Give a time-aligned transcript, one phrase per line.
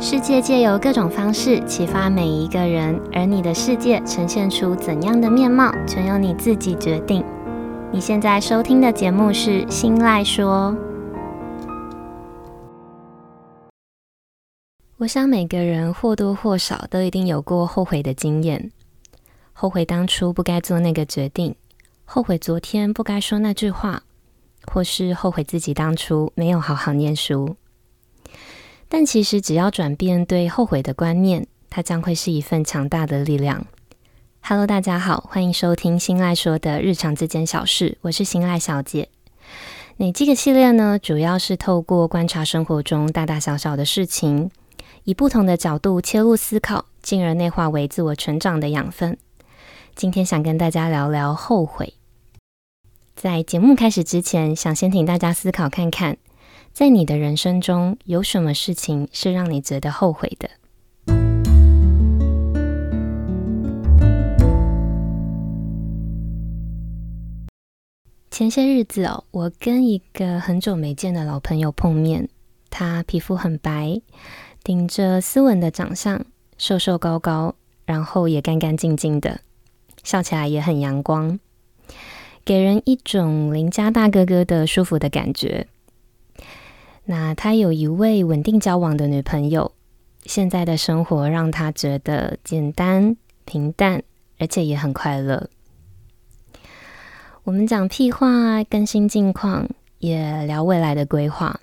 [0.00, 7.24] 世界借由各种方式启发每一个人，而你的世界呈现出怎样的面貌，全由你自己决定。
[7.90, 10.72] 你现在收听的节目是《心赖说》。
[14.98, 18.70] 我想每个人或多或少都一定有过后悔的经验，
[19.52, 21.56] 后悔当初不该做那个决定，
[22.04, 24.04] 后悔昨天不该说那句话，
[24.64, 27.56] 或是后悔自己当初没有好好念书。
[28.90, 33.66] 但其实，只要转变对后悔的观念，它将会是一份强大的力量。
[34.40, 39.10] Hello，大家好，欢迎收听新赖说的日常这件小事，我是新赖小姐。
[39.98, 44.50] 那这个系列呢，主要是透过观察生活中大大小小的事情，
[45.04, 49.18] 以不同的角度切入思考，进而内化为自我成长的养分。
[49.94, 51.92] 今天想跟大家聊聊后悔。
[53.14, 56.16] 在节目开始之前，想先请大家思考看看。
[56.78, 60.48] 在你的人生中，有什么事情是让你觉得后悔的？
[68.30, 72.28] 前些日子哦，我跟一个很久没见的老朋友碰面，
[72.70, 74.00] 他皮肤很白，
[74.62, 76.24] 顶着斯文的长相，
[76.58, 79.40] 瘦瘦高高，然后也干干净净的，
[80.04, 81.40] 笑起来也很阳光，
[82.44, 85.66] 给人一种邻家大哥哥的舒服的感觉。
[87.10, 89.72] 那他有一位稳定交往的女朋友，
[90.26, 94.02] 现在的生活让他觉得简单平淡，
[94.38, 95.48] 而且也很快乐。
[97.44, 99.66] 我们讲屁话，更新近况，
[100.00, 101.58] 也聊未来的规划。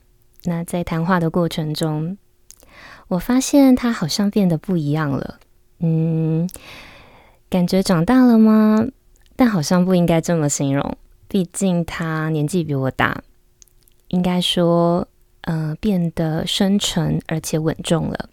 [0.46, 2.18] 那在谈话的过程中，
[3.08, 5.38] 我发现他好像变得不一样了。
[5.78, 6.50] 嗯，
[7.52, 8.84] 感觉长大了吗？
[9.36, 13.22] 但好像不应该这么形容，毕竟他年纪比我大，
[14.08, 15.08] 应该说。
[15.46, 18.30] 呃，变得深沉而且稳重了，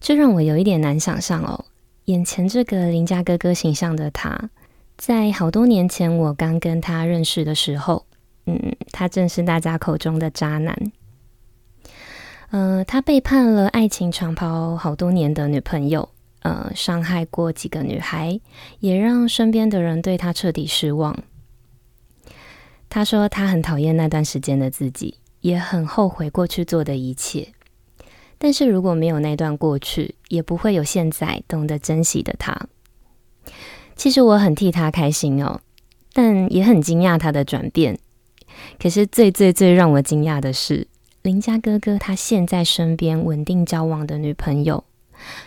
[0.00, 1.64] 这让我有一点难想象哦。
[2.04, 4.48] 眼前这个邻家哥哥形象的他，
[4.96, 8.06] 在好多年前我刚跟他认识的时候，
[8.46, 10.92] 嗯，他正是大家口中的渣男。
[12.50, 16.08] 呃，他背叛了爱情长跑好多年的女朋友，
[16.42, 18.40] 呃，伤害过几个女孩，
[18.78, 21.18] 也让身边的人对他彻底失望。
[22.88, 25.16] 他说他很讨厌那段时间的自己。
[25.48, 27.54] 也很后悔过去做的一切，
[28.36, 32.68] 但是如果没有那段过去，也不会有现在懂得珍惜的他。
[33.96, 35.60] 其实我很替他开心哦，
[36.12, 37.98] 但也很惊讶他的转变。
[38.78, 40.86] 可是最最最让我惊讶的是，
[41.22, 44.84] 邻家哥哥他现在身边稳定交往的女朋友，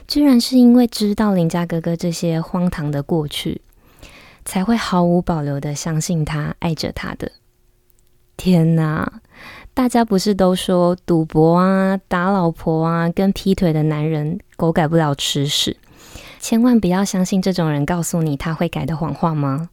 [0.07, 3.61] 居然是因为知道邻家哥哥这些荒唐的过去，
[4.43, 7.31] 才会毫无保留的相信他，爱着他的。
[8.43, 9.07] 天哪！
[9.71, 15.77] 大家不是都说赌博啊、打老婆啊、跟劈腿的男人狗改不了吃屎，
[16.39, 19.69] 千万不要相信这种人告诉你他会改的谎话吗？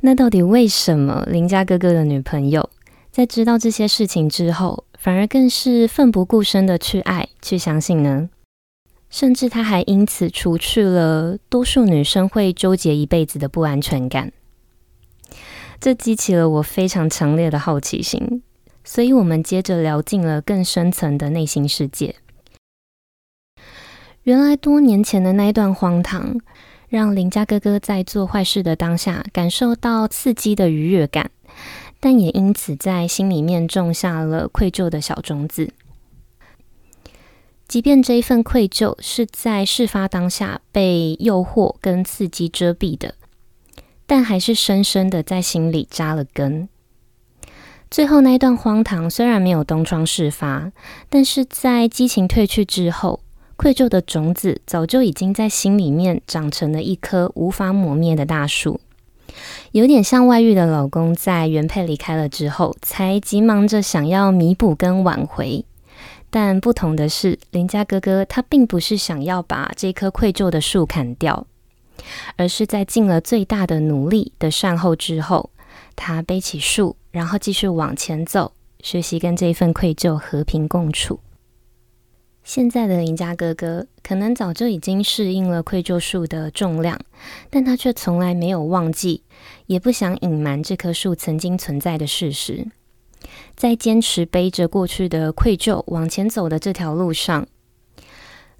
[0.00, 2.70] 那到底为什么邻家哥哥的女朋友
[3.10, 8.30] 在知道这些事情之后，反而更是奋不顾身的去爱、去相信呢？
[9.10, 14.32] 甚至他还因此除去了多数女生会纠结一辈子的不安全感，
[15.80, 18.42] 这激起了我非常强烈的好奇心。
[18.84, 22.14] 所以，我们接着聊进了更深层的内心世界。
[24.22, 26.36] 原来，多年前的那一段荒唐，
[26.88, 31.30] 让邻家哥哥在做坏事的当下感受到刺激的愉悦感，
[31.98, 35.72] 但也因此在心里面种下了愧疚的小种子。
[37.66, 43.16] 即便这一份愧疚是在事发当下被诱惑跟刺激遮蔽的，
[44.06, 46.68] 但还是深深的在心里扎了根。
[47.90, 50.72] 最后那一段荒唐虽然没有东窗事发，
[51.08, 53.20] 但是在激情褪去之后，
[53.56, 58.80] 愧疚的种子早就已经在心里面长成了一棵无法磨灭的大树，
[59.72, 65.64] 有点像外遇的老公在原配离开了之后，才急忙着想要弥补跟挽回。
[66.28, 71.46] 但不同的是，邻家哥哥他并不是想要把这棵愧疚的树砍掉，
[72.36, 75.50] 而是在尽了最大的努力的善后之后，
[75.94, 76.96] 他背起树。
[77.12, 81.20] 然后继续往前走，学习跟这一份愧疚和平共处。
[82.44, 87.00] 现在的邻家哥哥可能早就已经适应了愧疚树的重量，
[87.48, 89.22] 但他却从来没有忘记，
[89.64, 92.66] 也不想隐瞒这棵树曾经存在的事实。
[93.56, 97.48] 在坚持背着过去的愧疚往前走的这条路上，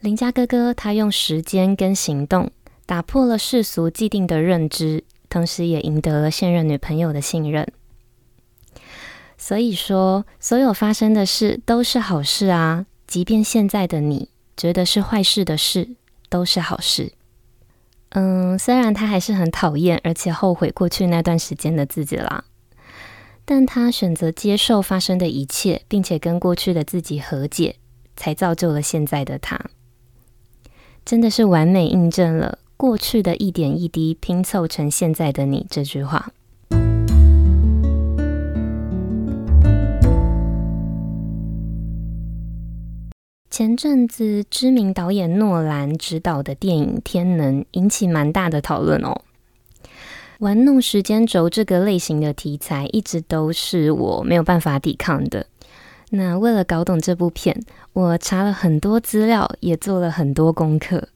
[0.00, 2.50] 邻家哥哥他用时间跟行动
[2.86, 7.66] 打破了世俗既定的认知，同时也赢得了现任女朋友的信任。
[9.36, 15.90] 所以说，所有发生的事都是好事啊，即便现在的你觉得是坏事的事，
[16.30, 17.12] 都是好事。
[18.10, 22.44] 嗯，虽然他还是很讨厌而且后悔过去那段时间的自己啦，
[23.44, 27.76] 但他选择接受发生的一切，并且跟过去的自己和解，
[28.16, 29.60] 才造就了现在的他。
[31.04, 36.32] 真的是完美印证了“过去的一点一滴拼凑成现在的你”这句话。
[43.50, 49.22] 前阵子，知名导演诺兰执导的电影《天能》引起蛮大的讨论哦。
[50.40, 55.46] 玩弄时间轴这个类型的题材，一直都是我没有办法抵抗的。
[56.10, 57.58] 那为了搞懂这部片，
[57.94, 61.08] 我查了很多资料，也做了很多功课。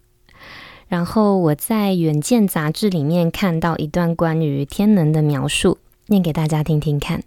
[0.91, 5.79] 然后我在《远见》杂志里面看到一段关于天能的描述，
[6.09, 7.23] 念给大家听听看。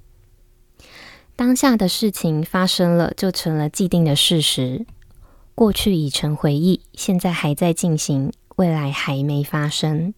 [1.38, 4.86] 当下的事情发生了，就成了既定的事实。
[5.56, 10.14] 过去已成回忆，现在还在进行，未来还没发生。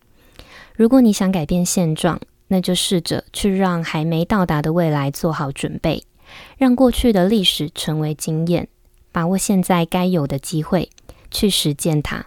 [0.76, 6.04] 如果你想改变现状，那就试着去让还没到达的未来做好准备，
[6.58, 8.68] 让过去的历史成为经验，
[9.12, 10.90] 把握现在该有的机会，
[11.30, 12.26] 去实践它。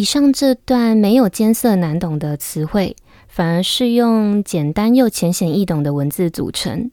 [0.00, 2.96] 以上这段没有艰涩难懂的词汇，
[3.28, 6.90] 反而是用简单又浅显易懂的文字组成。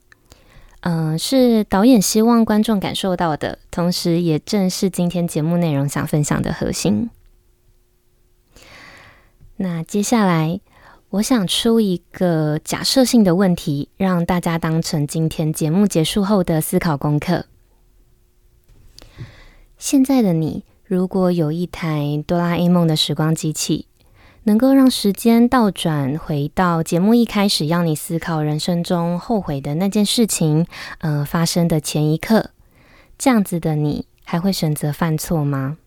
[0.82, 7.10] 嗯、是导演希望观众感受到的，同时也正是今天节目内容想分享的核心。
[9.56, 10.60] 那接下来，
[11.12, 17.46] 我想出一个假设性的问题，让大家当成今天节目结束后的思考功课。
[19.78, 23.88] 现在的你，如果有一台哆啦 A 梦的时光机器，
[24.44, 30.66] 能够让时间倒转回到节目一开始要你思考人生中后悔的那件事情，
[31.00, 32.52] 呃，发生的前一刻，
[33.18, 35.78] 这样子的你还会选择犯错吗？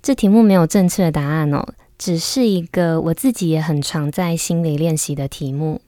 [0.00, 5.80] 这题目没有正确的答案哦，只是一个我自己也很常在心里练习的题目，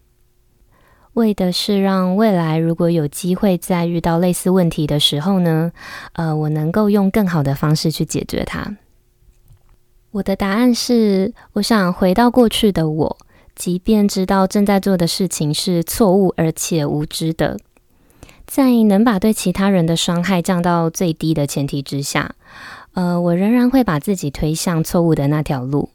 [1.17, 5.73] 为的是让未来如果有机会再遇到类似问题的时候呢，
[6.13, 8.77] 呃，我能够用更好的方式去解决它。
[10.11, 13.17] 我的答案是，我想回到过去的我，
[13.55, 17.59] 即便知道正在做的事情是错误而且无知的，
[18.47, 22.35] 在能把对其他人的伤害降到最低的前提之下，
[22.93, 25.89] 呃，我仍然会把自己推向错误的那条路，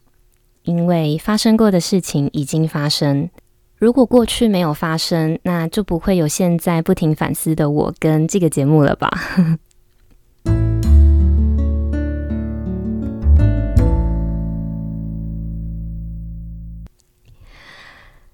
[0.64, 3.30] 因为发生过的事情已经发生。
[3.82, 9.10] 如果过去没有发生，那就不会有现在不停反思的我跟这个节目了吧。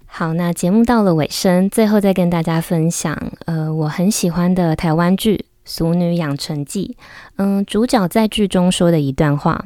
[0.04, 6.94] 好，那节目到了尾声，最后再跟大家分享，呃，我很喜欢的台湾剧《俗女养成记》，
[7.36, 9.64] 嗯，主角在剧中说的一段话：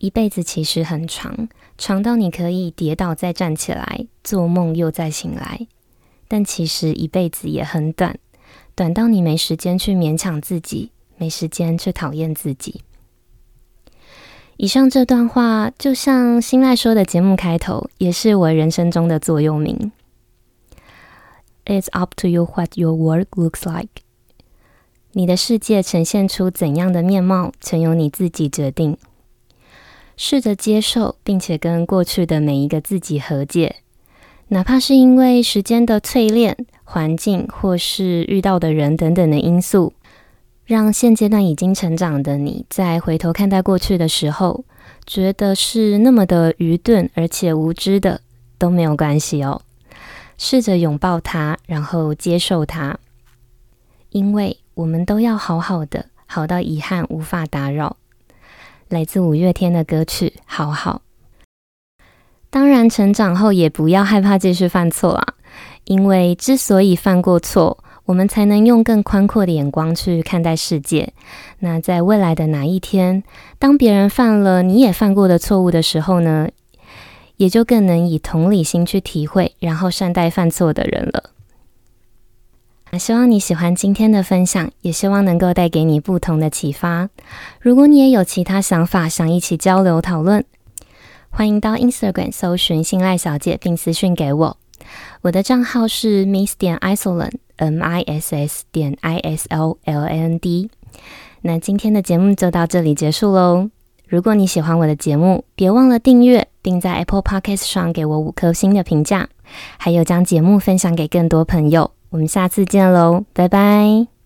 [0.00, 5.66] 一辈子其实很长，长到你可以跌倒再站起来，做梦又再醒来；
[6.26, 8.18] 但其实一辈子也很短，
[8.74, 12.80] 短到你没时间去勉强自己，没时间去讨厌自己。
[14.56, 19.92] 以上这段话，就像新赖说的节目开头，也是我人生中的座右铭。
[21.66, 24.02] It's up to you what your world looks like。
[25.12, 28.96] 你的世界呈现出怎样的面貌，全由你自己决定。
[30.22, 33.76] 试着接受，并且跟过去的每一个自己和解，
[34.48, 39.94] 哪怕是因为时间的淬炼、环境或是遇到的人等等的因素。
[40.66, 44.62] 让现阶段已经成长的你，在回头看待过去的时候，
[45.06, 48.20] 觉得是那么的愚钝而且无知的，
[48.58, 49.62] 都没有关系哦。
[50.36, 52.98] 试着拥抱它，然后接受它，
[54.10, 57.96] 因为我们都要好好的，好到遗憾无法打扰。
[58.90, 61.02] 来自五月天的歌曲《好好》。
[62.50, 65.34] 当然，成长后也不要害怕继续犯错啊，
[65.84, 67.84] 因为之所以犯过错。
[68.06, 71.12] 我们才能用更宽阔的眼光去看待世界。
[71.60, 73.22] 那在未来的哪一天，
[73.60, 76.48] 当别人犯了你也犯过的错误的时候呢，
[77.36, 81.30] 也就更能以同理心去体会，然后善待犯错的人了。
[82.92, 87.08] 那希望你喜欢今天的分享，也希望能够带给你不同的启发。
[87.60, 90.44] 如果你也有其他想法，想一起交流讨论，
[91.30, 94.56] 欢迎到 Instagram 搜寻信赖小姐，并私讯给我。
[95.22, 100.68] 我的账号是 miss 点 isoland，m i s s 点 i s o l a n d。
[101.42, 103.70] 那今天的节目就到这里结束喽。
[104.08, 109.28] 如果你喜欢我的节目，别忘了订阅，并在 Apple Podcast 上给我五颗星的评价，
[109.78, 111.92] 还有将节目分享给更多朋友。
[112.10, 114.19] 我们下次见喽，拜拜。